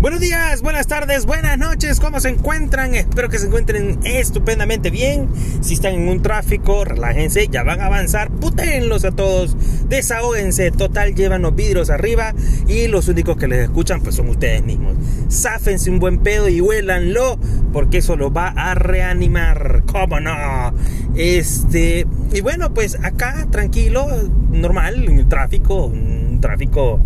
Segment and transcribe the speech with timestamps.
[0.00, 2.94] Buenos días, buenas tardes, buenas noches, ¿cómo se encuentran?
[2.94, 5.28] Espero que se encuentren estupendamente bien.
[5.60, 9.56] Si están en un tráfico, relájense, ya van a avanzar, putenlos a todos,
[9.88, 12.32] desahóguense, total, llevan los vidrios arriba
[12.68, 14.94] y los únicos que les escuchan pues son ustedes mismos.
[15.26, 17.36] Sáfense un buen pedo y huélanlo,
[17.72, 20.74] porque eso lo va a reanimar, ¿cómo no?
[21.16, 24.06] Este, y bueno, pues acá tranquilo,
[24.52, 27.00] normal, en el tráfico, un tráfico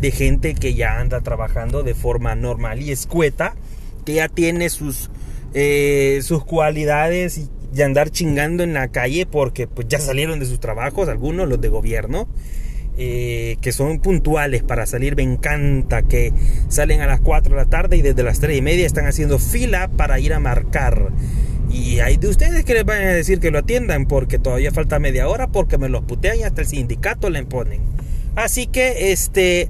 [0.00, 3.54] de gente que ya anda trabajando de forma normal y escueta,
[4.04, 5.10] que ya tiene sus,
[5.54, 7.50] eh, sus cualidades y,
[7.82, 11.68] andar chingando en la calle porque pues ya salieron de sus trabajos, algunos los de
[11.68, 12.26] gobierno.
[12.98, 16.32] Eh, que son puntuales para salir, me encanta que
[16.70, 19.38] salen a las 4 de la tarde y desde las 3 y media están haciendo
[19.38, 21.10] fila para ir a marcar.
[21.70, 24.98] Y hay de ustedes que les van a decir que lo atiendan porque todavía falta
[24.98, 27.82] media hora porque me los putean y hasta el sindicato le imponen.
[28.34, 29.68] Así que este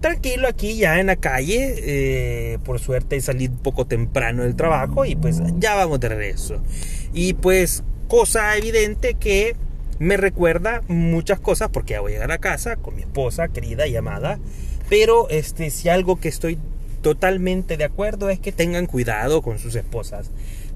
[0.00, 1.74] tranquilo aquí ya en la calle.
[1.78, 6.60] Eh, por suerte salí un poco temprano del trabajo y pues ya vamos de regreso.
[7.12, 9.54] Y pues cosa evidente que
[9.98, 13.86] me recuerda muchas cosas porque ya voy a llegar a casa con mi esposa querida
[13.86, 14.38] y amada.
[14.88, 16.58] Pero este, si algo que estoy
[17.02, 20.30] totalmente de acuerdo es que tengan cuidado con sus esposas.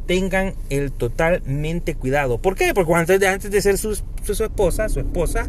[0.07, 2.39] Tengan el totalmente cuidado.
[2.39, 2.75] ¿Por qué?
[2.75, 5.49] Porque antes de, antes de ser su, su esposa, su esposa,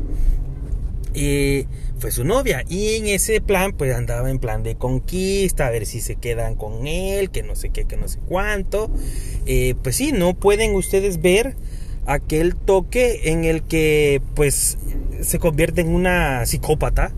[1.15, 2.63] y fue su novia.
[2.67, 6.55] Y en ese plan, pues andaba en plan de conquista, a ver si se quedan
[6.55, 8.91] con él, que no sé qué, que no sé cuánto.
[9.45, 11.55] Eh, pues sí, no pueden ustedes ver
[12.05, 14.77] aquel toque en el que pues
[15.21, 17.13] se convierte en una psicópata.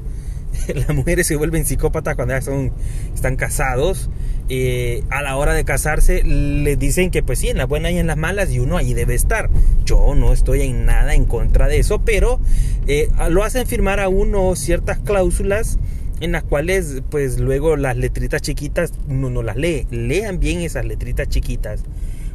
[0.75, 2.71] Las mujeres se vuelven psicópatas cuando ya son,
[3.13, 4.09] están casados.
[4.49, 7.97] Eh, a la hora de casarse les dicen que pues sí, en las buenas y
[7.97, 9.49] en las malas y uno ahí debe estar.
[9.83, 12.39] Yo no estoy en nada en contra de eso, pero
[12.87, 15.77] eh, lo hacen firmar a uno ciertas cláusulas
[16.21, 19.85] en las cuales pues luego las letritas chiquitas uno no las lee.
[19.91, 21.81] Lean bien esas letritas chiquitas.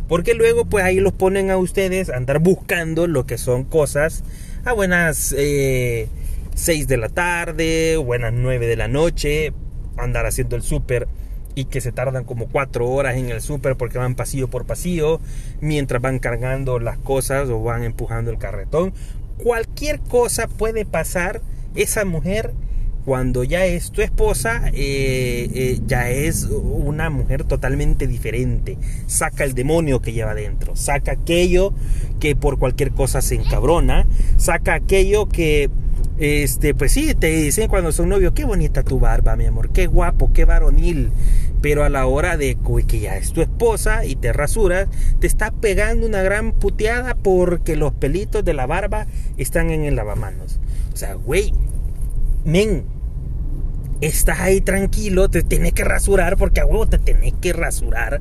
[0.06, 4.22] Porque luego pues ahí los ponen a ustedes a andar buscando lo que son cosas
[4.64, 6.08] a buenas eh,
[6.54, 9.52] 6 de la tarde, buenas 9 de la noche,
[9.96, 11.08] andar haciendo el súper
[11.54, 15.20] y que se tardan como cuatro horas en el súper porque van pasillo por pasillo
[15.60, 18.92] mientras van cargando las cosas o van empujando el carretón.
[19.38, 21.40] Cualquier cosa puede pasar.
[21.74, 22.52] Esa mujer
[23.04, 28.78] cuando ya es tu esposa, eh, eh, ya es una mujer totalmente diferente.
[29.06, 31.72] Saca el demonio que lleva dentro, saca aquello
[32.20, 35.70] que por cualquier cosa se encabrona, saca aquello que,
[36.18, 39.86] este, pues sí, te dicen cuando son novio, qué bonita tu barba, mi amor, qué
[39.86, 41.10] guapo, qué varonil.
[41.60, 44.88] Pero a la hora de que ya es tu esposa y te rasuras,
[45.20, 49.06] te está pegando una gran puteada porque los pelitos de la barba
[49.36, 50.58] están en el lavamanos.
[50.92, 51.52] O sea, güey,
[52.44, 52.84] men,
[54.00, 58.20] estás ahí tranquilo, te tienes que rasurar porque a huevo te tenés que rasurar.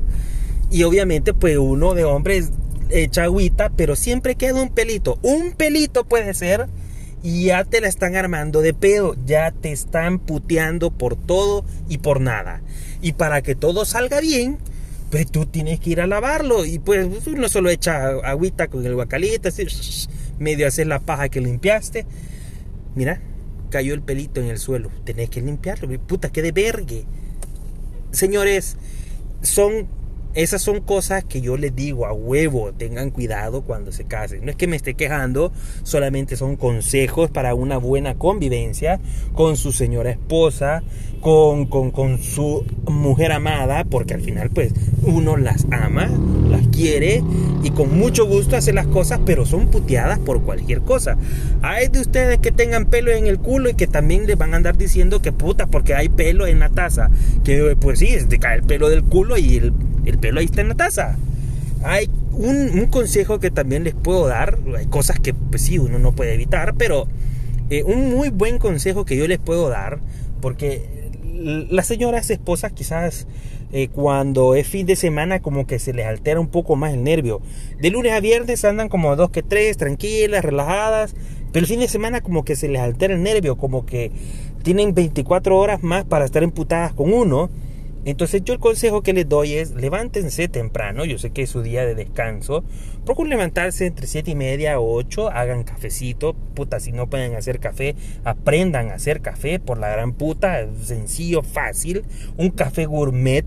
[0.70, 2.50] Y obviamente, pues uno de hombres
[2.90, 5.18] echa agüita, pero siempre queda un pelito.
[5.22, 6.68] Un pelito puede ser
[7.22, 11.98] y ya te la están armando de pedo, ya te están puteando por todo y
[11.98, 12.62] por nada.
[13.00, 14.58] Y para que todo salga bien,
[15.10, 18.94] pues tú tienes que ir a lavarlo y pues uno solo echa agüita con el
[18.94, 19.66] guacalito, así,
[20.38, 22.06] medio hacer la paja que limpiaste.
[22.94, 23.20] Mira,
[23.70, 27.04] cayó el pelito en el suelo, tenés que limpiarlo, puta, que de vergue.
[28.10, 28.76] Señores,
[29.42, 29.86] son
[30.34, 34.44] esas son cosas que yo les digo a huevo, tengan cuidado cuando se casen.
[34.44, 39.00] No es que me esté quejando, solamente son consejos para una buena convivencia
[39.34, 40.82] con su señora esposa,
[41.20, 44.72] con, con, con su mujer amada, porque al final pues
[45.02, 46.10] uno las ama,
[46.48, 47.22] las quiere
[47.62, 51.16] y con mucho gusto hace las cosas, pero son puteadas por cualquier cosa.
[51.62, 54.56] Hay de ustedes que tengan pelo en el culo y que también les van a
[54.56, 57.10] andar diciendo que puta porque hay pelo en la taza.
[57.44, 59.72] Que pues sí, te cae el pelo del culo y el
[60.04, 61.16] el pelo ahí está en la taza.
[61.84, 66.12] Hay un, consejo que también les puedo dar, hay cosas que pues sí uno no
[66.12, 67.06] puede evitar, pero
[67.70, 69.98] eh, un muy buen consejo que yo les puedo dar,
[70.40, 73.26] porque las señoras esposas quizás
[73.72, 77.02] eh, cuando es fin de semana como que se les altera un poco más el
[77.02, 77.40] nervio.
[77.80, 81.14] De lunes a viernes andan como dos que tres, tranquilas, relajadas,
[81.52, 84.12] pero el fin de semana como que se les altera el nervio, como que
[84.62, 87.50] tienen 24 horas más para estar emputadas con uno
[88.04, 91.62] entonces yo el consejo que les doy es levántense temprano, yo sé que es su
[91.62, 92.64] día de descanso,
[93.04, 97.60] procuren levantarse entre 7 y media o 8, hagan cafecito, puta, si no pueden hacer
[97.60, 97.94] café,
[98.24, 102.04] aprendan a hacer café por la gran puta, sencillo, fácil,
[102.36, 103.44] un café gourmet,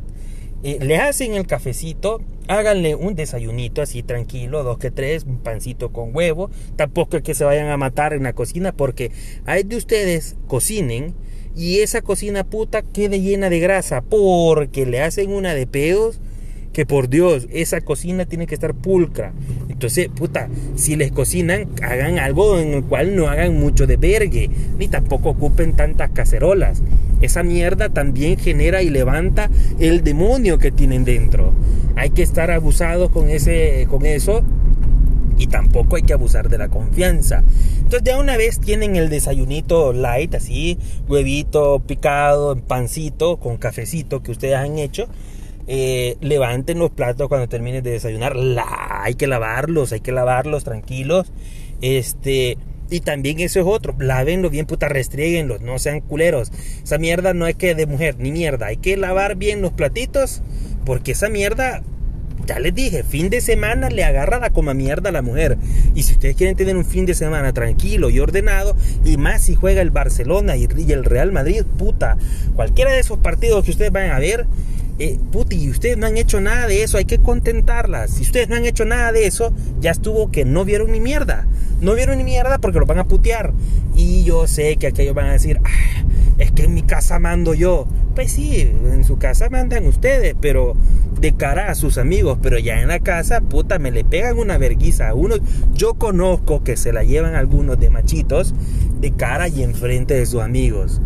[0.64, 5.92] eh, le hacen el cafecito, háganle un desayunito así tranquilo, dos que tres, un pancito
[5.92, 9.12] con huevo, tampoco es que se vayan a matar en la cocina porque
[9.46, 11.14] hay de ustedes cocinen
[11.56, 16.20] y esa cocina puta quede llena de grasa porque le hacen una de pedos
[16.76, 19.32] que por Dios, esa cocina tiene que estar pulcra.
[19.70, 24.50] Entonces, puta, si les cocinan, hagan algo en el cual no hagan mucho de vergue,
[24.78, 26.84] ni tampoco ocupen tantas cacerolas.
[27.22, 29.50] Esa mierda también genera y levanta
[29.80, 31.54] el demonio que tienen dentro.
[31.96, 34.44] Hay que estar abusados con, ese, con eso
[35.38, 37.44] y tampoco hay que abusar de la confianza.
[37.78, 40.78] Entonces de una vez tienen el desayunito light, así,
[41.08, 45.08] huevito picado, pancito, con cafecito que ustedes han hecho
[45.68, 48.36] eh, levanten los platos cuando terminen de desayunar.
[48.36, 51.32] La, hay que lavarlos, hay que lavarlos tranquilos.
[51.82, 52.58] Este,
[52.90, 56.52] y también eso es otro, lávenlo bien, puta, restrieguenlos, no sean culeros.
[56.84, 58.68] Esa mierda no hay que de mujer, ni mierda.
[58.68, 60.42] Hay que lavar bien los platitos,
[60.86, 61.82] porque esa mierda,
[62.46, 65.58] ya les dije, fin de semana le agarra la coma mierda a la mujer.
[65.94, 69.56] Y si ustedes quieren tener un fin de semana tranquilo y ordenado, y más si
[69.56, 72.18] juega el Barcelona y el Real Madrid, puta,
[72.56, 74.46] cualquiera de esos partidos que ustedes vayan a ver,
[74.98, 78.12] eh, puti, ustedes no han hecho nada de eso, hay que contentarlas.
[78.12, 81.46] Si ustedes no han hecho nada de eso, ya estuvo que no vieron ni mierda.
[81.82, 83.52] No vieron ni mierda porque lo van a putear.
[83.96, 86.04] Y yo sé que aquellos van a decir, ah,
[86.38, 87.88] es que en mi casa mando yo.
[88.16, 90.74] Pues sí, en su casa mandan ustedes, pero
[91.20, 92.38] de cara a sus amigos.
[92.42, 95.36] Pero ya en la casa, puta, me le pegan una verguiza a uno.
[95.74, 98.54] Yo conozco que se la llevan algunos de machitos
[99.00, 101.02] de cara y enfrente de sus amigos.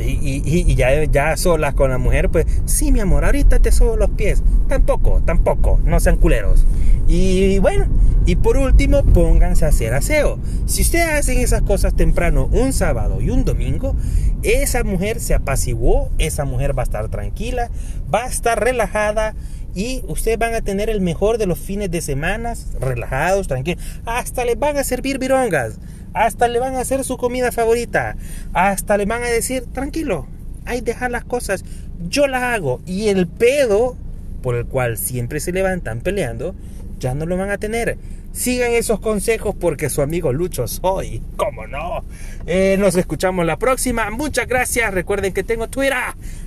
[0.00, 4.10] Y, ya, ya solas con la mujer, pues sí, mi amor, ahorita te sobo los
[4.10, 4.42] pies.
[4.68, 6.64] Tampoco, tampoco, no sean culeros.
[7.08, 7.86] Y bueno,
[8.28, 10.38] y por último, pónganse a hacer aseo.
[10.66, 13.96] Si ustedes hacen esas cosas temprano un sábado y un domingo,
[14.42, 17.70] esa mujer se apaciguó, esa mujer va a estar tranquila,
[18.12, 19.34] va a estar relajada
[19.74, 23.82] y ustedes van a tener el mejor de los fines de semana, relajados, tranquilos.
[24.04, 25.78] Hasta les van a servir virongas.
[26.12, 28.14] Hasta le van a hacer su comida favorita.
[28.52, 30.26] Hasta le van a decir, tranquilo,
[30.66, 31.64] hay dejar las cosas.
[32.10, 32.82] Yo las hago.
[32.84, 33.96] Y el pedo
[34.42, 36.54] por el cual siempre se levantan peleando,
[36.98, 37.96] ya no lo van a tener.
[38.38, 41.20] Sigan esos consejos porque su amigo Lucho soy.
[41.36, 42.04] ¿Cómo no?
[42.46, 44.10] Eh, nos escuchamos la próxima.
[44.10, 44.94] Muchas gracias.
[44.94, 45.96] Recuerden que tengo Twitter.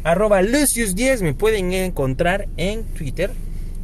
[0.06, 1.22] Arroba Lucius10.
[1.22, 3.32] Me pueden encontrar en Twitter.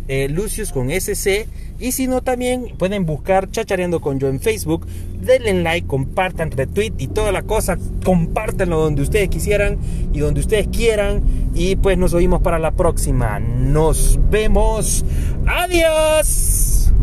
[0.08, 1.48] Eh, Lucius con SC
[1.80, 4.88] y si no, también pueden buscar Chachareando con yo en Facebook.
[5.20, 7.78] Denle like, compartan, retweet y toda la cosa.
[8.06, 9.78] Compártanlo donde ustedes quisieran
[10.14, 11.24] y donde ustedes quieran.
[11.54, 13.42] Y pues nos oímos para la próxima.
[13.42, 15.04] Nos vemos.
[15.46, 16.94] Adiós.